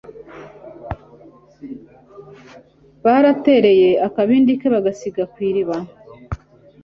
baratereye 3.03 3.89
akabindi 4.07 4.51
ke 4.59 4.67
bagasiga 4.73 5.23
ku 5.31 5.37
iriba 5.49 5.75